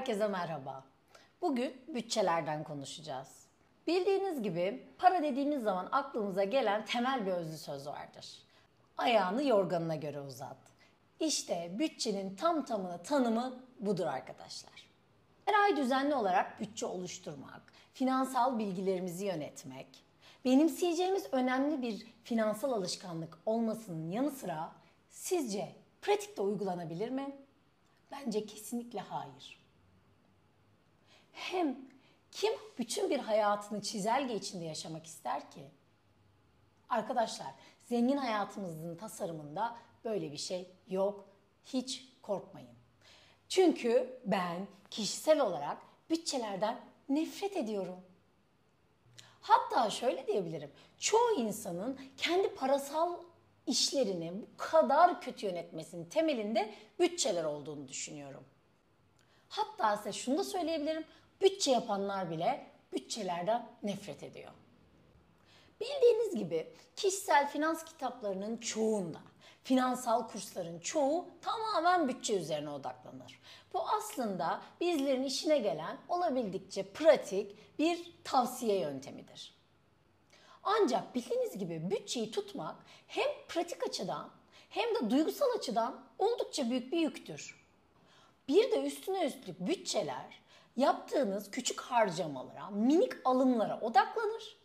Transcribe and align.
Herkese 0.00 0.28
merhaba. 0.28 0.84
Bugün 1.42 1.76
bütçelerden 1.88 2.64
konuşacağız. 2.64 3.28
Bildiğiniz 3.86 4.42
gibi 4.42 4.86
para 4.98 5.22
dediğimiz 5.22 5.62
zaman 5.62 5.88
aklımıza 5.92 6.44
gelen 6.44 6.84
temel 6.84 7.26
bir 7.26 7.30
özlü 7.30 7.58
söz 7.58 7.86
vardır. 7.86 8.26
Ayağını 8.98 9.44
yorganına 9.44 9.96
göre 9.96 10.20
uzat. 10.20 10.56
İşte 11.20 11.70
bütçenin 11.78 12.36
tam 12.36 12.64
tamını 12.64 13.02
tanımı 13.02 13.54
budur 13.80 14.06
arkadaşlar. 14.06 14.86
Her 15.44 15.64
ay 15.64 15.76
düzenli 15.76 16.14
olarak 16.14 16.60
bütçe 16.60 16.86
oluşturmak, 16.86 17.62
finansal 17.94 18.58
bilgilerimizi 18.58 19.26
yönetmek, 19.26 20.04
benimseyeceğimiz 20.44 21.26
önemli 21.32 21.82
bir 21.82 22.06
finansal 22.24 22.72
alışkanlık 22.72 23.38
olmasının 23.46 24.10
yanı 24.10 24.30
sıra 24.30 24.72
sizce 25.10 25.72
pratikte 26.02 26.42
uygulanabilir 26.42 27.10
mi? 27.10 27.36
Bence 28.10 28.46
kesinlikle 28.46 29.00
hayır. 29.00 29.59
Hem 31.40 31.78
kim 32.30 32.52
bütün 32.78 33.10
bir 33.10 33.18
hayatını 33.18 33.82
çizelge 33.82 34.34
içinde 34.34 34.64
yaşamak 34.64 35.06
ister 35.06 35.50
ki? 35.50 35.70
Arkadaşlar, 36.88 37.54
zengin 37.88 38.16
hayatımızın 38.16 38.96
tasarımında 38.96 39.76
böyle 40.04 40.32
bir 40.32 40.36
şey 40.36 40.70
yok. 40.88 41.28
Hiç 41.64 42.08
korkmayın. 42.22 42.70
Çünkü 43.48 44.20
ben 44.24 44.66
kişisel 44.90 45.40
olarak 45.40 45.78
bütçelerden 46.10 46.80
nefret 47.08 47.56
ediyorum. 47.56 48.00
Hatta 49.40 49.90
şöyle 49.90 50.26
diyebilirim. 50.26 50.70
Çoğu 50.98 51.34
insanın 51.38 51.98
kendi 52.16 52.54
parasal 52.54 53.16
işlerini 53.66 54.32
bu 54.42 54.46
kadar 54.56 55.20
kötü 55.20 55.46
yönetmesinin 55.46 56.04
temelinde 56.04 56.74
bütçeler 56.98 57.44
olduğunu 57.44 57.88
düşünüyorum. 57.88 58.44
Hatta 59.48 59.96
size 59.96 60.12
şunu 60.12 60.38
da 60.38 60.44
söyleyebilirim. 60.44 61.04
Bütçe 61.40 61.70
yapanlar 61.70 62.30
bile 62.30 62.66
bütçelerden 62.92 63.68
nefret 63.82 64.22
ediyor. 64.22 64.50
Bildiğiniz 65.80 66.34
gibi 66.34 66.72
kişisel 66.96 67.48
finans 67.48 67.84
kitaplarının 67.84 68.56
çoğunda, 68.56 69.20
finansal 69.64 70.28
kursların 70.28 70.78
çoğu 70.78 71.28
tamamen 71.40 72.08
bütçe 72.08 72.36
üzerine 72.36 72.70
odaklanır. 72.70 73.40
Bu 73.74 73.88
aslında 73.88 74.62
bizlerin 74.80 75.22
işine 75.22 75.58
gelen 75.58 75.96
olabildikçe 76.08 76.82
pratik 76.82 77.78
bir 77.78 78.12
tavsiye 78.24 78.78
yöntemidir. 78.78 79.54
Ancak 80.62 81.14
bildiğiniz 81.14 81.58
gibi 81.58 81.90
bütçeyi 81.90 82.30
tutmak 82.30 82.76
hem 83.06 83.28
pratik 83.48 83.88
açıdan 83.88 84.30
hem 84.68 84.94
de 84.94 85.10
duygusal 85.10 85.46
açıdan 85.58 86.04
oldukça 86.18 86.70
büyük 86.70 86.92
bir 86.92 86.98
yüktür. 86.98 87.60
Bir 88.48 88.70
de 88.70 88.86
üstüne 88.86 89.24
üstlük 89.24 89.60
bütçeler 89.60 90.40
yaptığınız 90.80 91.50
küçük 91.50 91.80
harcamalara, 91.80 92.70
minik 92.70 93.12
alımlara 93.24 93.80
odaklanır 93.80 94.56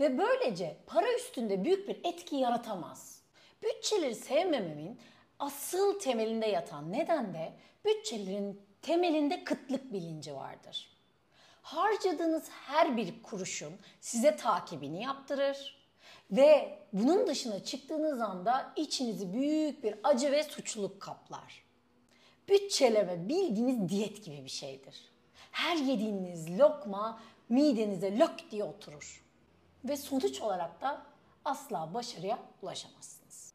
ve 0.00 0.18
böylece 0.18 0.76
para 0.86 1.14
üstünde 1.14 1.64
büyük 1.64 1.88
bir 1.88 2.00
etki 2.04 2.36
yaratamaz. 2.36 3.22
Bütçeleri 3.62 4.14
sevmememin 4.14 5.00
asıl 5.38 5.98
temelinde 5.98 6.46
yatan 6.46 6.92
neden 6.92 7.34
de 7.34 7.52
bütçelerin 7.84 8.62
temelinde 8.82 9.44
kıtlık 9.44 9.92
bilinci 9.92 10.34
vardır. 10.34 10.96
Harcadığınız 11.62 12.48
her 12.50 12.96
bir 12.96 13.22
kuruşun 13.22 13.72
size 14.00 14.36
takibini 14.36 15.02
yaptırır 15.02 15.80
ve 16.30 16.78
bunun 16.92 17.26
dışına 17.26 17.64
çıktığınız 17.64 18.20
anda 18.20 18.72
içinizi 18.76 19.32
büyük 19.32 19.84
bir 19.84 19.94
acı 20.04 20.32
ve 20.32 20.42
suçluluk 20.42 21.00
kaplar. 21.00 21.64
Bütçeleme 22.48 23.28
bildiğiniz 23.28 23.88
diyet 23.88 24.24
gibi 24.24 24.44
bir 24.44 24.50
şeydir. 24.50 25.09
Her 25.50 25.76
yediğiniz 25.76 26.58
lokma 26.58 27.20
midenize 27.48 28.18
lök 28.18 28.50
diye 28.50 28.64
oturur. 28.64 29.24
Ve 29.84 29.96
sonuç 29.96 30.40
olarak 30.40 30.80
da 30.80 31.02
asla 31.44 31.94
başarıya 31.94 32.38
ulaşamazsınız. 32.62 33.54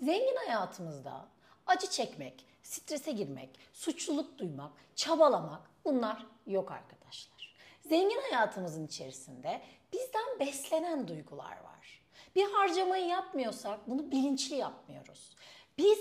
Zengin 0.00 0.36
hayatımızda 0.46 1.26
acı 1.66 1.90
çekmek, 1.90 2.46
strese 2.62 3.12
girmek, 3.12 3.50
suçluluk 3.72 4.38
duymak, 4.38 4.72
çabalamak 4.94 5.70
bunlar 5.84 6.26
yok 6.46 6.72
arkadaşlar. 6.72 7.54
Zengin 7.88 8.20
hayatımızın 8.30 8.86
içerisinde 8.86 9.60
bizden 9.92 10.40
beslenen 10.40 11.08
duygular 11.08 11.50
var. 11.64 12.02
Bir 12.36 12.52
harcamayı 12.52 13.06
yapmıyorsak 13.06 13.88
bunu 13.88 14.10
bilinçli 14.10 14.56
yapmıyoruz. 14.56 15.36
Biz 15.78 15.98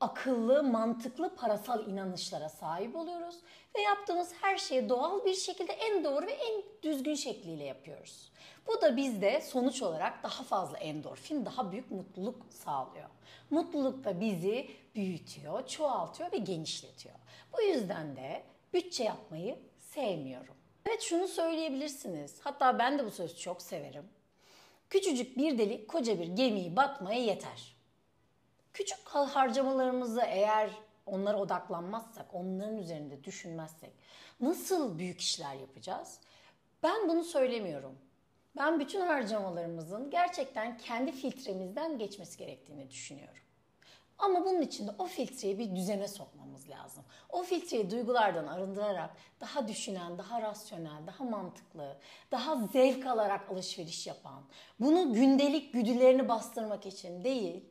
akıllı, 0.00 0.62
mantıklı 0.62 1.34
parasal 1.34 1.86
inanışlara 1.86 2.48
sahip 2.48 2.96
oluyoruz 2.96 3.36
ve 3.76 3.80
yaptığımız 3.80 4.32
her 4.40 4.58
şeyi 4.58 4.88
doğal 4.88 5.24
bir 5.24 5.34
şekilde 5.34 5.72
en 5.72 6.04
doğru 6.04 6.26
ve 6.26 6.32
en 6.32 6.62
düzgün 6.82 7.14
şekliyle 7.14 7.64
yapıyoruz. 7.64 8.32
Bu 8.66 8.80
da 8.82 8.96
bizde 8.96 9.40
sonuç 9.40 9.82
olarak 9.82 10.22
daha 10.22 10.42
fazla 10.42 10.78
endorfin, 10.78 11.46
daha 11.46 11.72
büyük 11.72 11.90
mutluluk 11.90 12.46
sağlıyor. 12.50 13.08
Mutluluk 13.50 14.04
da 14.04 14.20
bizi 14.20 14.70
büyütüyor, 14.94 15.66
çoğaltıyor 15.66 16.32
ve 16.32 16.36
genişletiyor. 16.36 17.14
Bu 17.52 17.62
yüzden 17.62 18.16
de 18.16 18.42
bütçe 18.72 19.04
yapmayı 19.04 19.58
sevmiyorum. 19.78 20.54
Evet 20.86 21.02
şunu 21.02 21.28
söyleyebilirsiniz. 21.28 22.40
Hatta 22.40 22.78
ben 22.78 22.98
de 22.98 23.04
bu 23.04 23.10
sözü 23.10 23.36
çok 23.36 23.62
severim. 23.62 24.04
Küçücük 24.90 25.38
bir 25.38 25.58
delik 25.58 25.88
koca 25.88 26.18
bir 26.20 26.26
gemiyi 26.26 26.76
batmaya 26.76 27.20
yeter. 27.20 27.79
Küçük 28.72 29.08
harcamalarımızı 29.08 30.22
eğer 30.26 30.70
onlara 31.06 31.38
odaklanmazsak, 31.38 32.34
onların 32.34 32.78
üzerinde 32.78 33.24
düşünmezsek 33.24 33.92
nasıl 34.40 34.98
büyük 34.98 35.20
işler 35.20 35.54
yapacağız? 35.54 36.20
Ben 36.82 37.08
bunu 37.08 37.24
söylemiyorum. 37.24 37.98
Ben 38.56 38.80
bütün 38.80 39.00
harcamalarımızın 39.00 40.10
gerçekten 40.10 40.78
kendi 40.78 41.12
filtremizden 41.12 41.98
geçmesi 41.98 42.38
gerektiğini 42.38 42.90
düşünüyorum. 42.90 43.42
Ama 44.18 44.44
bunun 44.44 44.60
için 44.62 44.88
de 44.88 44.90
o 44.98 45.06
filtreyi 45.06 45.58
bir 45.58 45.76
düzene 45.76 46.08
sokmamız 46.08 46.68
lazım. 46.68 47.04
O 47.28 47.42
filtreyi 47.42 47.90
duygulardan 47.90 48.46
arındırarak 48.46 49.10
daha 49.40 49.68
düşünen, 49.68 50.18
daha 50.18 50.42
rasyonel, 50.42 51.06
daha 51.06 51.24
mantıklı, 51.24 51.96
daha 52.30 52.66
zevk 52.66 53.06
alarak 53.06 53.50
alışveriş 53.50 54.06
yapan, 54.06 54.42
bunu 54.80 55.14
gündelik 55.14 55.72
güdülerini 55.72 56.28
bastırmak 56.28 56.86
için 56.86 57.24
değil, 57.24 57.64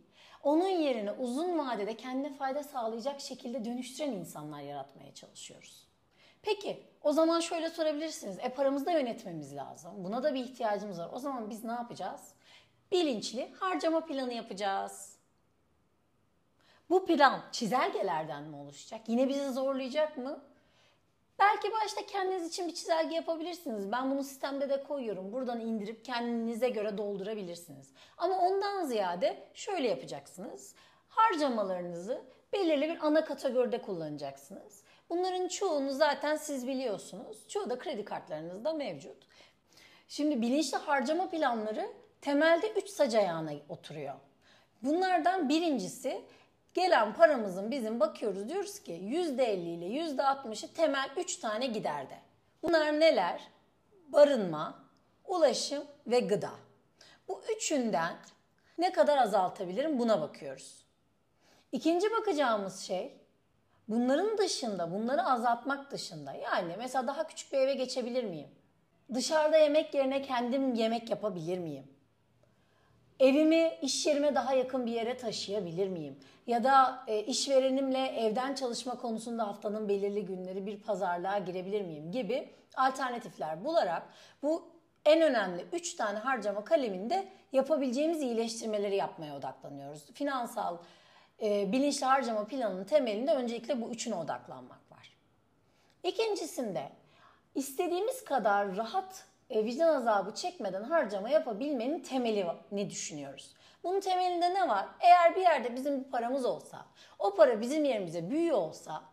onun 0.43 0.67
yerine 0.67 1.11
uzun 1.11 1.59
vadede 1.59 1.97
kendine 1.97 2.33
fayda 2.33 2.63
sağlayacak 2.63 3.21
şekilde 3.21 3.65
dönüştüren 3.65 4.11
insanlar 4.11 4.61
yaratmaya 4.61 5.13
çalışıyoruz. 5.13 5.87
Peki 6.41 6.83
o 7.03 7.11
zaman 7.11 7.39
şöyle 7.39 7.69
sorabilirsiniz. 7.69 8.37
E 8.39 8.49
paramızı 8.49 8.85
da 8.85 8.91
yönetmemiz 8.91 9.55
lazım. 9.55 9.91
Buna 9.97 10.23
da 10.23 10.33
bir 10.33 10.43
ihtiyacımız 10.43 10.99
var. 10.99 11.09
O 11.13 11.19
zaman 11.19 11.49
biz 11.49 11.63
ne 11.63 11.71
yapacağız? 11.71 12.33
Bilinçli 12.91 13.51
harcama 13.59 14.05
planı 14.05 14.33
yapacağız. 14.33 15.15
Bu 16.89 17.05
plan 17.05 17.41
çizelgelerden 17.51 18.43
mi 18.43 18.55
oluşacak? 18.55 19.01
Yine 19.07 19.29
bizi 19.29 19.51
zorlayacak 19.51 20.17
mı? 20.17 20.41
Belki 21.39 21.71
başta 21.71 22.05
kendiniz 22.05 22.47
için 22.47 22.67
bir 22.67 22.73
çizelge 22.73 23.15
yapabilirsiniz. 23.15 23.91
Ben 23.91 24.11
bunu 24.11 24.23
sistemde 24.23 24.69
de 24.69 24.83
koyuyorum. 24.83 25.33
Buradan 25.33 25.59
indirip 25.59 26.05
kendinize 26.05 26.69
göre 26.69 26.97
doldurabilirsiniz. 26.97 27.93
Ama 28.17 28.37
ondan 28.39 28.85
ziyade 28.85 29.47
şöyle 29.53 29.87
yapacaksınız. 29.87 30.75
Harcamalarınızı 31.07 32.21
belirli 32.53 32.89
bir 32.89 33.05
ana 33.07 33.25
kategoride 33.25 33.81
kullanacaksınız. 33.81 34.83
Bunların 35.09 35.47
çoğunu 35.47 35.91
zaten 35.91 36.35
siz 36.35 36.67
biliyorsunuz. 36.67 37.47
Çoğu 37.47 37.69
da 37.69 37.79
kredi 37.79 38.05
kartlarınızda 38.05 38.73
mevcut. 38.73 39.27
Şimdi 40.07 40.41
bilinçli 40.41 40.77
harcama 40.77 41.29
planları 41.29 41.89
temelde 42.21 42.71
3 42.71 42.89
sac 42.89 43.15
ayağına 43.15 43.51
oturuyor. 43.69 44.15
Bunlardan 44.81 45.49
birincisi 45.49 46.21
gelen 46.73 47.13
paramızın 47.13 47.71
bizim 47.71 47.99
bakıyoruz 47.99 48.49
diyoruz 48.49 48.79
ki 48.79 48.91
%50 48.91 49.53
ile 49.53 49.85
%60'ı 49.85 50.73
temel 50.73 51.09
3 51.17 51.37
tane 51.37 51.67
giderde. 51.67 52.17
Bunlar 52.63 52.99
neler? 52.99 53.41
Barınma, 54.07 54.83
ulaşım 55.27 55.83
ve 56.07 56.19
gıda. 56.19 56.51
Bu 57.27 57.41
üçünden 57.55 58.15
ne 58.77 58.91
kadar 58.91 59.17
azaltabilirim 59.17 59.99
buna 59.99 60.21
bakıyoruz. 60.21 60.85
İkinci 61.71 62.11
bakacağımız 62.11 62.79
şey 62.79 63.17
bunların 63.87 64.37
dışında, 64.37 64.91
bunları 64.91 65.23
azaltmak 65.23 65.91
dışında 65.91 66.33
yani 66.33 66.75
mesela 66.77 67.07
daha 67.07 67.27
küçük 67.27 67.53
bir 67.53 67.57
eve 67.57 67.73
geçebilir 67.73 68.23
miyim? 68.23 68.49
Dışarıda 69.13 69.57
yemek 69.57 69.93
yerine 69.93 70.21
kendim 70.21 70.73
yemek 70.73 71.09
yapabilir 71.09 71.57
miyim? 71.57 71.98
Evimi 73.19 73.77
iş 73.81 74.05
yerime 74.05 74.35
daha 74.35 74.53
yakın 74.53 74.85
bir 74.85 74.91
yere 74.91 75.17
taşıyabilir 75.17 75.87
miyim? 75.87 76.19
Ya 76.47 76.63
da 76.63 77.03
e, 77.07 77.19
işverenimle 77.23 78.07
evden 78.07 78.55
çalışma 78.55 78.97
konusunda 78.97 79.47
haftanın 79.47 79.89
belirli 79.89 80.25
günleri 80.25 80.65
bir 80.65 80.79
pazarlığa 80.79 81.37
girebilir 81.37 81.81
miyim 81.81 82.11
gibi 82.11 82.49
alternatifler 82.75 83.65
bularak 83.65 84.03
bu 84.43 84.67
en 85.05 85.21
önemli 85.21 85.65
3 85.73 85.95
tane 85.95 86.19
harcama 86.19 86.63
kaleminde 86.63 87.27
yapabileceğimiz 87.51 88.21
iyileştirmeleri 88.21 88.95
yapmaya 88.95 89.35
odaklanıyoruz. 89.35 90.05
Finansal 90.13 90.77
e, 91.41 91.71
bilinçli 91.71 92.05
harcama 92.05 92.45
planının 92.45 92.83
temelinde 92.83 93.33
öncelikle 93.33 93.81
bu 93.81 93.89
üçüne 93.89 94.15
odaklanmak 94.15 94.91
var. 94.91 95.17
İkincisinde 96.03 96.89
istediğimiz 97.55 98.23
kadar 98.23 98.77
rahat 98.77 99.25
e, 99.49 99.65
vicdan 99.65 99.95
azabı 99.95 100.35
çekmeden 100.35 100.83
harcama 100.83 101.29
yapabilmenin 101.29 101.99
temeli 101.99 102.45
ne 102.71 102.89
düşünüyoruz? 102.89 103.55
Bunun 103.83 103.99
temelinde 103.99 104.53
ne 104.53 104.67
var? 104.67 104.87
Eğer 104.99 105.35
bir 105.35 105.41
yerde 105.41 105.75
bizim 105.75 106.03
bir 106.03 106.11
paramız 106.11 106.45
olsa, 106.45 106.85
o 107.19 107.35
para 107.35 107.61
bizim 107.61 107.85
yerimize 107.85 108.29
büyüyor 108.29 108.57
olsa 108.57 109.03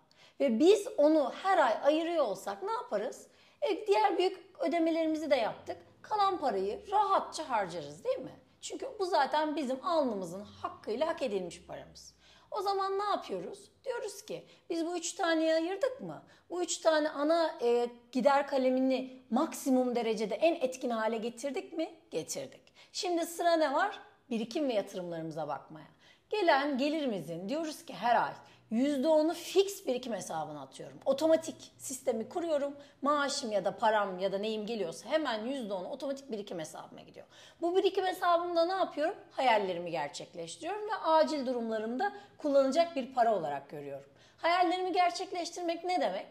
ve 0.41 0.59
biz 0.59 0.89
onu 0.97 1.33
her 1.43 1.59
ay 1.59 1.75
ayırıyor 1.85 2.25
olsak 2.25 2.63
ne 2.63 2.73
yaparız? 2.73 3.27
E, 3.63 3.87
diğer 3.87 4.19
büyük 4.19 4.61
ödemelerimizi 4.61 5.31
de 5.31 5.37
yaptık. 5.37 5.77
Kalan 6.03 6.39
parayı 6.39 6.91
rahatça 6.91 7.51
harcarız 7.51 8.05
değil 8.05 8.19
mi? 8.19 8.41
Çünkü 8.61 8.87
bu 8.99 9.05
zaten 9.05 9.57
bizim 9.57 9.87
alnımızın 9.87 10.45
hakkıyla 10.45 11.07
hak 11.09 11.23
edilmiş 11.23 11.63
paramız. 11.67 12.16
O 12.59 12.63
zaman 12.63 12.99
ne 12.99 13.05
yapıyoruz? 13.05 13.71
Diyoruz 13.85 14.25
ki 14.25 14.45
biz 14.71 14.87
bu 14.87 14.97
üç 14.97 15.13
taneye 15.13 15.55
ayırdık 15.55 16.01
mı? 16.01 16.23
Bu 16.51 16.63
üç 16.63 16.79
tane 16.79 17.11
ana 17.11 17.59
e, 17.63 17.91
gider 18.13 18.47
kalemini 18.47 19.23
maksimum 19.31 19.95
derecede 19.95 20.35
en 20.35 20.55
etkin 20.55 20.91
hale 20.91 21.17
getirdik 21.17 21.73
mi? 21.73 21.95
Getirdik. 22.11 22.61
Şimdi 22.93 23.27
sıra 23.27 23.57
ne 23.57 23.73
var? 23.73 24.01
Birikim 24.31 24.69
ve 24.69 24.73
yatırımlarımıza 24.73 25.49
bakmaya. 25.49 25.87
Gelen 26.31 26.79
gelirimizin 26.79 27.49
diyoruz 27.49 27.85
ki 27.85 27.95
her 27.95 28.23
ay 28.23 28.33
%10'u 28.73 29.35
fix 29.35 29.87
birikim 29.87 30.13
hesabına 30.13 30.63
atıyorum. 30.63 30.99
Otomatik 31.05 31.73
sistemi 31.79 32.29
kuruyorum. 32.29 32.77
Maaşım 33.03 33.53
ya 33.53 33.65
da 33.65 33.77
param 33.77 34.19
ya 34.19 34.33
da 34.33 34.39
neyim 34.39 34.67
geliyorsa 34.67 35.09
hemen 35.09 35.41
%10'u 35.41 35.89
otomatik 35.89 36.31
birikim 36.31 36.59
hesabıma 36.59 37.01
gidiyor. 37.01 37.27
Bu 37.61 37.77
birikim 37.77 38.07
hesabımda 38.07 38.67
ne 38.67 38.73
yapıyorum? 38.73 39.15
Hayallerimi 39.31 39.91
gerçekleştiriyorum 39.91 40.89
ve 40.89 40.95
acil 40.95 41.47
durumlarımda 41.47 42.13
kullanacak 42.39 42.97
bir 42.97 43.15
para 43.15 43.35
olarak 43.35 43.71
görüyorum. 43.71 44.07
Hayallerimi 44.37 44.93
gerçekleştirmek 44.93 45.85
ne 45.85 46.01
demek? 46.01 46.27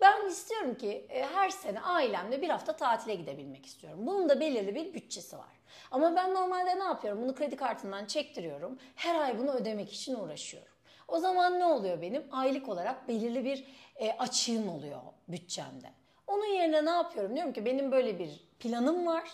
Ben 0.00 0.28
istiyorum 0.28 0.74
ki 0.74 1.06
e, 1.08 1.24
her 1.24 1.50
sene 1.50 1.80
ailemle 1.80 2.42
bir 2.42 2.48
hafta 2.48 2.76
tatile 2.76 3.14
gidebilmek 3.14 3.66
istiyorum. 3.66 4.06
Bunun 4.06 4.28
da 4.28 4.40
belirli 4.40 4.74
bir 4.74 4.94
bütçesi 4.94 5.38
var. 5.38 5.58
Ama 5.90 6.16
ben 6.16 6.34
normalde 6.34 6.78
ne 6.78 6.84
yapıyorum? 6.84 7.22
Bunu 7.22 7.34
kredi 7.34 7.56
kartından 7.56 8.06
çektiriyorum. 8.06 8.78
Her 8.94 9.20
ay 9.20 9.38
bunu 9.38 9.52
ödemek 9.52 9.92
için 9.92 10.14
uğraşıyorum. 10.14 10.77
O 11.08 11.18
zaman 11.18 11.60
ne 11.60 11.64
oluyor 11.64 12.02
benim? 12.02 12.24
Aylık 12.32 12.68
olarak 12.68 13.08
belirli 13.08 13.44
bir 13.44 13.64
e, 13.96 14.12
açığım 14.12 14.68
oluyor 14.68 15.00
bütçemde. 15.28 15.90
Onun 16.26 16.46
yerine 16.46 16.84
ne 16.84 16.90
yapıyorum? 16.90 17.36
Diyorum 17.36 17.52
ki 17.52 17.64
benim 17.64 17.92
böyle 17.92 18.18
bir 18.18 18.48
planım 18.58 19.06
var. 19.06 19.30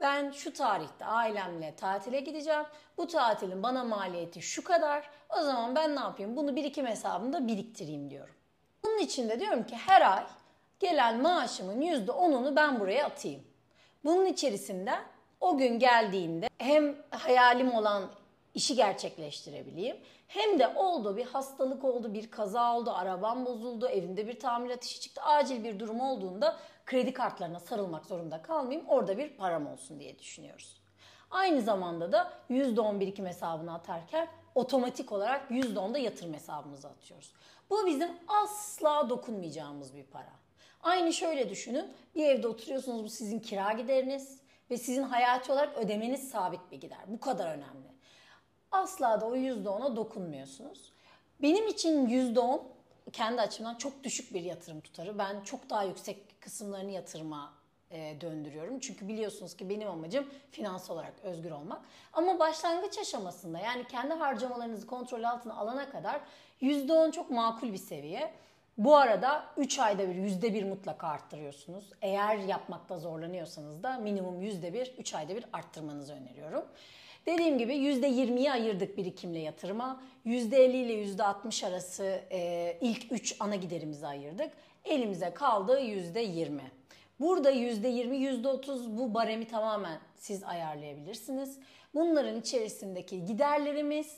Ben 0.00 0.30
şu 0.30 0.52
tarihte 0.52 1.04
ailemle 1.04 1.74
tatile 1.76 2.20
gideceğim. 2.20 2.64
Bu 2.98 3.06
tatilin 3.06 3.62
bana 3.62 3.84
maliyeti 3.84 4.42
şu 4.42 4.64
kadar. 4.64 5.10
O 5.38 5.42
zaman 5.42 5.74
ben 5.74 5.96
ne 5.96 6.00
yapayım? 6.00 6.36
Bunu 6.36 6.56
birikim 6.56 6.86
hesabında 6.86 7.46
biriktireyim 7.46 8.10
diyorum. 8.10 8.34
Bunun 8.84 8.98
için 8.98 9.28
de 9.28 9.40
diyorum 9.40 9.66
ki 9.66 9.76
her 9.76 10.12
ay 10.16 10.26
gelen 10.80 11.22
maaşımın 11.22 11.80
%10'unu 11.80 12.56
ben 12.56 12.80
buraya 12.80 13.06
atayım. 13.06 13.42
Bunun 14.04 14.26
içerisinde 14.26 14.92
o 15.40 15.58
gün 15.58 15.78
geldiğinde 15.78 16.48
hem 16.58 16.96
hayalim 17.10 17.74
olan 17.74 18.10
işi 18.54 18.74
gerçekleştirebileyim. 18.74 19.96
Hem 20.28 20.58
de 20.58 20.68
oldu 20.68 21.16
bir 21.16 21.24
hastalık 21.24 21.84
oldu, 21.84 22.14
bir 22.14 22.30
kaza 22.30 22.76
oldu, 22.76 22.90
arabam 22.90 23.46
bozuldu, 23.46 23.88
evimde 23.88 24.26
bir 24.26 24.40
tamirat 24.40 24.84
işi 24.84 25.00
çıktı. 25.00 25.22
Acil 25.22 25.64
bir 25.64 25.80
durum 25.80 26.00
olduğunda 26.00 26.56
kredi 26.86 27.12
kartlarına 27.12 27.60
sarılmak 27.60 28.06
zorunda 28.06 28.42
kalmayayım. 28.42 28.88
Orada 28.88 29.18
bir 29.18 29.36
param 29.36 29.66
olsun 29.66 30.00
diye 30.00 30.18
düşünüyoruz. 30.18 30.80
Aynı 31.30 31.62
zamanda 31.62 32.12
da 32.12 32.32
%10 32.50 33.00
birikim 33.00 33.26
hesabına 33.26 33.74
atarken 33.74 34.28
otomatik 34.54 35.12
olarak 35.12 35.50
%10 35.50 35.94
da 35.94 35.98
yatırım 35.98 36.34
hesabımıza 36.34 36.88
atıyoruz. 36.88 37.32
Bu 37.70 37.86
bizim 37.86 38.10
asla 38.28 39.08
dokunmayacağımız 39.10 39.96
bir 39.96 40.04
para. 40.04 40.32
Aynı 40.82 41.12
şöyle 41.12 41.50
düşünün. 41.50 41.92
Bir 42.14 42.24
evde 42.24 42.48
oturuyorsunuz 42.48 43.04
bu 43.04 43.08
sizin 43.08 43.40
kira 43.40 43.72
gideriniz 43.72 44.40
ve 44.70 44.76
sizin 44.76 45.02
hayati 45.02 45.52
olarak 45.52 45.78
ödemeniz 45.78 46.28
sabit 46.28 46.60
bir 46.70 46.80
gider. 46.80 46.98
Bu 47.06 47.20
kadar 47.20 47.46
önemli. 47.46 47.94
Asla 48.74 49.20
da 49.20 49.26
o 49.26 49.36
%10'a 49.36 49.96
dokunmuyorsunuz. 49.96 50.92
Benim 51.42 51.68
için 51.68 52.06
%10 52.06 52.60
kendi 53.12 53.40
açımdan 53.40 53.74
çok 53.74 54.04
düşük 54.04 54.34
bir 54.34 54.42
yatırım 54.42 54.80
tutarı. 54.80 55.18
Ben 55.18 55.40
çok 55.40 55.70
daha 55.70 55.84
yüksek 55.84 56.40
kısımlarını 56.40 56.90
yatırıma 56.90 57.52
e, 57.90 58.20
döndürüyorum. 58.20 58.80
Çünkü 58.80 59.08
biliyorsunuz 59.08 59.56
ki 59.56 59.68
benim 59.68 59.90
amacım 59.90 60.28
finansal 60.50 60.94
olarak 60.94 61.12
özgür 61.22 61.50
olmak. 61.50 61.82
Ama 62.12 62.38
başlangıç 62.38 62.98
aşamasında 62.98 63.58
yani 63.58 63.86
kendi 63.88 64.14
harcamalarınızı 64.14 64.86
kontrol 64.86 65.22
altına 65.22 65.54
alana 65.56 65.90
kadar 65.90 66.20
%10 66.62 67.12
çok 67.12 67.30
makul 67.30 67.72
bir 67.72 67.78
seviye. 67.78 68.34
Bu 68.78 68.96
arada 68.96 69.44
3 69.56 69.78
ayda 69.78 70.08
bir 70.08 70.14
%1 70.14 70.64
mutlaka 70.68 71.08
arttırıyorsunuz. 71.08 71.90
Eğer 72.02 72.36
yapmakta 72.36 72.98
zorlanıyorsanız 72.98 73.82
da 73.82 73.98
minimum 73.98 74.42
%1 74.42 74.96
3 74.98 75.14
ayda 75.14 75.36
bir 75.36 75.44
arttırmanızı 75.52 76.12
öneriyorum. 76.12 76.64
Dediğim 77.26 77.58
gibi 77.58 77.74
%20'yi 77.74 78.52
ayırdık 78.52 78.96
birikimle 78.96 79.38
yatırıma. 79.38 80.02
%50 80.26 80.56
ile 80.56 81.04
%60 81.04 81.66
arası 81.66 82.20
e, 82.30 82.78
ilk 82.80 83.12
3 83.12 83.36
ana 83.40 83.56
giderimizi 83.56 84.06
ayırdık. 84.06 84.50
Elimize 84.84 85.34
kaldı 85.34 85.80
%20. 85.80 86.60
Burada 87.20 87.52
%20, 87.52 88.42
%30 88.42 88.98
bu 88.98 89.14
baremi 89.14 89.46
tamamen 89.48 89.98
siz 90.16 90.44
ayarlayabilirsiniz. 90.44 91.58
Bunların 91.94 92.40
içerisindeki 92.40 93.24
giderlerimiz, 93.24 94.16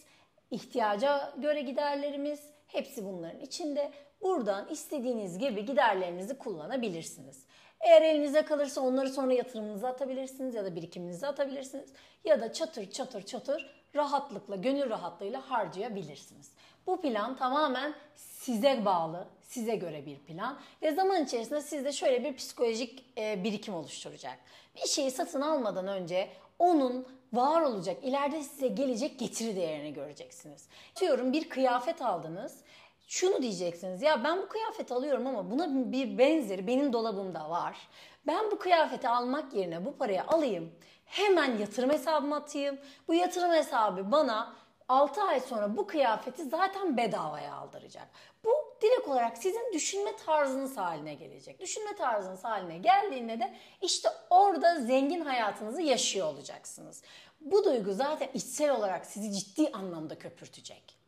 ihtiyaca 0.50 1.34
göre 1.36 1.60
giderlerimiz 1.60 2.40
hepsi 2.66 3.04
bunların 3.04 3.40
içinde. 3.40 3.92
Buradan 4.22 4.68
istediğiniz 4.68 5.38
gibi 5.38 5.64
giderlerinizi 5.64 6.38
kullanabilirsiniz. 6.38 7.44
Eğer 7.80 8.02
elinize 8.02 8.42
kalırsa 8.42 8.80
onları 8.80 9.08
sonra 9.08 9.32
yatırımınıza 9.32 9.88
atabilirsiniz 9.88 10.54
ya 10.54 10.64
da 10.64 10.76
birikiminize 10.76 11.26
atabilirsiniz. 11.26 11.92
Ya 12.24 12.40
da 12.40 12.52
çatır 12.52 12.90
çatır 12.90 13.22
çatır 13.22 13.76
rahatlıkla, 13.94 14.56
gönül 14.56 14.90
rahatlığıyla 14.90 15.50
harcayabilirsiniz. 15.50 16.52
Bu 16.86 17.00
plan 17.00 17.36
tamamen 17.36 17.94
size 18.14 18.84
bağlı, 18.84 19.28
size 19.42 19.76
göre 19.76 20.06
bir 20.06 20.18
plan 20.18 20.58
ve 20.82 20.92
zaman 20.92 21.24
içerisinde 21.24 21.60
sizde 21.60 21.92
şöyle 21.92 22.24
bir 22.24 22.36
psikolojik 22.36 23.04
e, 23.18 23.44
birikim 23.44 23.74
oluşturacak. 23.74 24.38
Bir 24.76 24.88
şeyi 24.88 25.10
satın 25.10 25.40
almadan 25.40 25.88
önce 25.88 26.28
onun 26.58 27.06
var 27.32 27.60
olacak, 27.60 27.96
ileride 28.02 28.42
size 28.42 28.68
gelecek 28.68 29.18
getiri 29.18 29.56
değerini 29.56 29.94
göreceksiniz. 29.94 30.68
Diyorum 31.00 31.32
bir 31.32 31.48
kıyafet 31.48 32.02
aldınız 32.02 32.60
şunu 33.06 33.42
diyeceksiniz 33.42 34.02
ya 34.02 34.24
ben 34.24 34.42
bu 34.42 34.48
kıyafeti 34.48 34.94
alıyorum 34.94 35.26
ama 35.26 35.50
buna 35.50 35.92
bir 35.92 36.18
benzeri 36.18 36.66
benim 36.66 36.92
dolabımda 36.92 37.50
var. 37.50 37.88
Ben 38.26 38.50
bu 38.50 38.58
kıyafeti 38.58 39.08
almak 39.08 39.54
yerine 39.54 39.84
bu 39.84 39.96
parayı 39.96 40.24
alayım 40.24 40.72
hemen 41.04 41.58
yatırım 41.58 41.90
hesabıma 41.90 42.36
atayım. 42.36 42.78
Bu 43.08 43.14
yatırım 43.14 43.52
hesabı 43.52 44.12
bana 44.12 44.56
6 44.88 45.22
ay 45.22 45.40
sonra 45.40 45.76
bu 45.76 45.86
kıyafeti 45.86 46.44
zaten 46.44 46.96
bedavaya 46.96 47.54
aldıracak. 47.54 48.08
Bu 48.44 48.50
direkt 48.82 49.08
olarak 49.08 49.38
sizin 49.38 49.72
düşünme 49.72 50.16
tarzınız 50.26 50.76
haline 50.76 51.14
gelecek. 51.14 51.60
Düşünme 51.60 51.96
tarzınız 51.96 52.44
haline 52.44 52.78
geldiğinde 52.78 53.40
de 53.40 53.54
işte 53.82 54.08
orada 54.30 54.80
zengin 54.80 55.20
hayatınızı 55.20 55.82
yaşıyor 55.82 56.26
olacaksınız. 56.26 57.02
Bu 57.40 57.64
duygu 57.64 57.92
zaten 57.92 58.28
içsel 58.34 58.70
olarak 58.70 59.06
sizi 59.06 59.32
ciddi 59.32 59.72
anlamda 59.72 60.18
köpürtecek. 60.18 61.05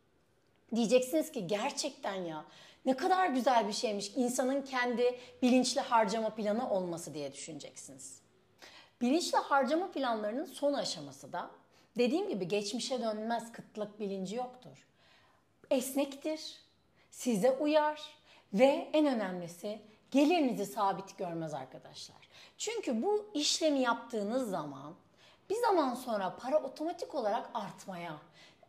Diyeceksiniz 0.74 1.32
ki 1.32 1.46
gerçekten 1.46 2.14
ya 2.14 2.44
ne 2.84 2.96
kadar 2.96 3.28
güzel 3.28 3.68
bir 3.68 3.72
şeymiş 3.72 4.12
insanın 4.16 4.62
kendi 4.62 5.18
bilinçli 5.42 5.80
harcama 5.80 6.30
planı 6.30 6.70
olması 6.70 7.14
diye 7.14 7.32
düşüneceksiniz. 7.32 8.20
Bilinçli 9.00 9.38
harcama 9.38 9.90
planlarının 9.90 10.44
son 10.44 10.72
aşaması 10.72 11.32
da 11.32 11.50
dediğim 11.98 12.28
gibi 12.28 12.48
geçmişe 12.48 13.00
dönmez 13.02 13.52
kıtlık 13.52 14.00
bilinci 14.00 14.36
yoktur. 14.36 14.86
Esnektir, 15.70 16.56
size 17.10 17.50
uyar 17.50 18.02
ve 18.52 18.90
en 18.92 19.06
önemlisi 19.06 19.80
gelirinizi 20.10 20.66
sabit 20.66 21.18
görmez 21.18 21.54
arkadaşlar. 21.54 22.28
Çünkü 22.58 23.02
bu 23.02 23.30
işlemi 23.34 23.80
yaptığınız 23.80 24.50
zaman 24.50 24.94
bir 25.50 25.56
zaman 25.56 25.94
sonra 25.94 26.36
para 26.36 26.62
otomatik 26.62 27.14
olarak 27.14 27.50
artmaya, 27.54 28.16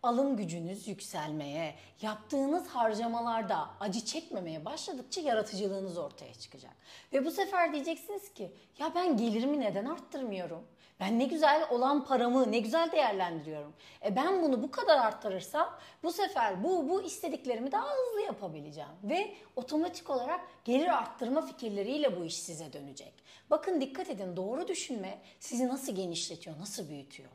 alım 0.03 0.37
gücünüz 0.37 0.87
yükselmeye, 0.87 1.75
yaptığınız 2.01 2.67
harcamalarda 2.67 3.69
acı 3.79 4.05
çekmemeye 4.05 4.65
başladıkça 4.65 5.21
yaratıcılığınız 5.21 5.97
ortaya 5.97 6.33
çıkacak. 6.33 6.73
Ve 7.13 7.25
bu 7.25 7.31
sefer 7.31 7.73
diyeceksiniz 7.73 8.33
ki 8.33 8.51
ya 8.79 8.91
ben 8.95 9.17
gelirimi 9.17 9.59
neden 9.59 9.85
arttırmıyorum? 9.85 10.63
Ben 10.99 11.19
ne 11.19 11.25
güzel 11.25 11.67
olan 11.69 12.05
paramı 12.05 12.51
ne 12.51 12.59
güzel 12.59 12.91
değerlendiriyorum. 12.91 13.73
E 14.05 14.15
ben 14.15 14.43
bunu 14.43 14.63
bu 14.63 14.71
kadar 14.71 14.97
arttırırsam 14.97 15.79
bu 16.03 16.11
sefer 16.11 16.63
bu 16.63 16.89
bu 16.89 17.01
istediklerimi 17.01 17.71
daha 17.71 17.87
hızlı 17.89 18.21
yapabileceğim 18.21 18.89
ve 19.03 19.35
otomatik 19.55 20.09
olarak 20.09 20.41
gelir 20.65 20.87
arttırma 20.87 21.41
fikirleriyle 21.41 22.19
bu 22.19 22.25
iş 22.25 22.35
size 22.35 22.73
dönecek. 22.73 23.13
Bakın 23.49 23.81
dikkat 23.81 24.09
edin 24.09 24.35
doğru 24.35 24.67
düşünme 24.67 25.19
sizi 25.39 25.67
nasıl 25.67 25.95
genişletiyor, 25.95 26.59
nasıl 26.59 26.89
büyütüyor. 26.89 27.29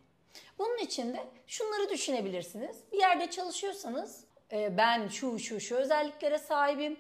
Bunun 0.59 0.79
için 0.79 1.15
de 1.15 1.21
şunları 1.47 1.89
düşünebilirsiniz. 1.91 2.77
Bir 2.93 2.99
yerde 2.99 3.31
çalışıyorsanız 3.31 4.25
e, 4.53 4.77
ben 4.77 5.09
şu 5.09 5.39
şu 5.39 5.61
şu 5.61 5.77
özelliklere 5.77 6.39
sahibim. 6.39 6.97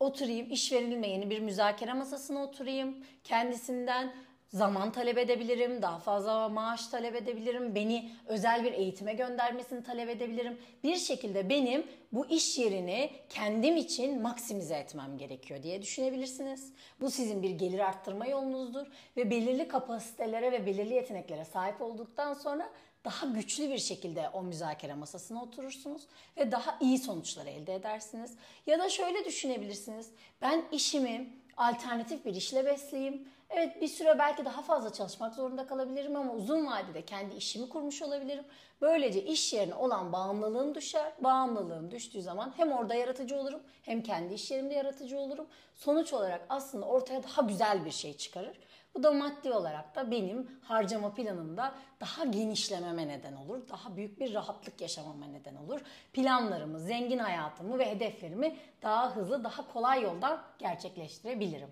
Oturayım, 0.00 0.50
işverenimle 0.50 1.06
yeni 1.06 1.30
bir 1.30 1.40
müzakere 1.40 1.92
masasına 1.92 2.42
oturayım. 2.42 3.04
Kendisinden 3.24 4.12
zaman 4.48 4.92
talep 4.92 5.18
edebilirim, 5.18 5.82
daha 5.82 5.98
fazla 5.98 6.48
maaş 6.48 6.86
talep 6.86 7.14
edebilirim, 7.14 7.74
beni 7.74 8.12
özel 8.26 8.64
bir 8.64 8.72
eğitime 8.72 9.14
göndermesini 9.14 9.82
talep 9.82 10.08
edebilirim. 10.08 10.58
Bir 10.84 10.96
şekilde 10.96 11.48
benim 11.48 11.86
bu 12.12 12.26
iş 12.26 12.58
yerini 12.58 13.10
kendim 13.28 13.76
için 13.76 14.22
maksimize 14.22 14.74
etmem 14.74 15.18
gerekiyor 15.18 15.62
diye 15.62 15.82
düşünebilirsiniz. 15.82 16.72
Bu 17.00 17.10
sizin 17.10 17.42
bir 17.42 17.50
gelir 17.50 17.78
arttırma 17.78 18.26
yolunuzdur 18.26 18.86
ve 19.16 19.30
belirli 19.30 19.68
kapasitelere 19.68 20.52
ve 20.52 20.66
belirli 20.66 20.94
yeteneklere 20.94 21.44
sahip 21.44 21.80
olduktan 21.80 22.34
sonra 22.34 22.70
daha 23.04 23.26
güçlü 23.26 23.70
bir 23.70 23.78
şekilde 23.78 24.28
o 24.28 24.42
müzakere 24.42 24.94
masasına 24.94 25.42
oturursunuz 25.42 26.02
ve 26.36 26.52
daha 26.52 26.78
iyi 26.80 26.98
sonuçlar 26.98 27.46
elde 27.46 27.74
edersiniz. 27.74 28.36
Ya 28.66 28.78
da 28.78 28.88
şöyle 28.88 29.24
düşünebilirsiniz. 29.24 30.10
Ben 30.42 30.64
işimi 30.72 31.30
alternatif 31.56 32.24
bir 32.24 32.34
işle 32.34 32.64
besleyeyim. 32.66 33.28
Evet 33.50 33.80
bir 33.82 33.88
süre 33.88 34.18
belki 34.18 34.44
daha 34.44 34.62
fazla 34.62 34.92
çalışmak 34.92 35.34
zorunda 35.34 35.66
kalabilirim 35.66 36.16
ama 36.16 36.32
uzun 36.32 36.66
vadede 36.66 37.02
kendi 37.04 37.34
işimi 37.34 37.68
kurmuş 37.68 38.02
olabilirim. 38.02 38.44
Böylece 38.80 39.22
iş 39.24 39.52
yerine 39.52 39.74
olan 39.74 40.12
bağımlılığım 40.12 40.74
düşer. 40.74 41.12
Bağımlılığım 41.20 41.90
düştüğü 41.90 42.22
zaman 42.22 42.52
hem 42.56 42.72
orada 42.72 42.94
yaratıcı 42.94 43.36
olurum 43.36 43.60
hem 43.82 44.02
kendi 44.02 44.34
iş 44.34 44.50
yerimde 44.50 44.74
yaratıcı 44.74 45.18
olurum. 45.18 45.46
Sonuç 45.74 46.12
olarak 46.12 46.46
aslında 46.48 46.86
ortaya 46.86 47.22
daha 47.22 47.42
güzel 47.42 47.84
bir 47.84 47.90
şey 47.90 48.16
çıkarır. 48.16 48.58
Bu 48.94 49.02
da 49.02 49.12
maddi 49.12 49.52
olarak 49.52 49.96
da 49.96 50.10
benim 50.10 50.60
harcama 50.62 51.14
planımda 51.14 51.74
daha 52.00 52.24
genişlememe 52.24 53.08
neden 53.08 53.32
olur. 53.32 53.68
Daha 53.68 53.96
büyük 53.96 54.20
bir 54.20 54.34
rahatlık 54.34 54.80
yaşamama 54.80 55.26
neden 55.26 55.54
olur. 55.56 55.80
Planlarımı, 56.12 56.80
zengin 56.80 57.18
hayatımı 57.18 57.78
ve 57.78 57.90
hedeflerimi 57.90 58.56
daha 58.82 59.16
hızlı, 59.16 59.44
daha 59.44 59.72
kolay 59.72 60.02
yoldan 60.02 60.42
gerçekleştirebilirim. 60.58 61.68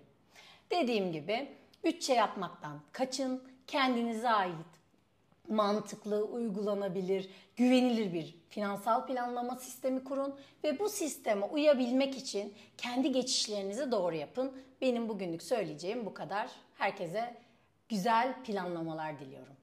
Dediğim 0.71 1.11
gibi 1.11 1.49
bütçe 1.87 2.13
yapmaktan 2.13 2.81
kaçın. 2.91 3.43
Kendinize 3.67 4.29
ait 4.29 4.65
mantıklı, 5.47 6.23
uygulanabilir, 6.23 7.29
güvenilir 7.55 8.13
bir 8.13 8.35
finansal 8.49 9.05
planlama 9.05 9.55
sistemi 9.55 10.03
kurun 10.03 10.35
ve 10.63 10.79
bu 10.79 10.89
sisteme 10.89 11.45
uyabilmek 11.45 12.17
için 12.17 12.53
kendi 12.77 13.11
geçişlerinizi 13.11 13.91
doğru 13.91 14.15
yapın. 14.15 14.51
Benim 14.81 15.09
bugünlük 15.09 15.43
söyleyeceğim 15.43 16.05
bu 16.05 16.13
kadar. 16.13 16.49
Herkese 16.77 17.37
güzel 17.89 18.43
planlamalar 18.43 19.19
diliyorum. 19.19 19.55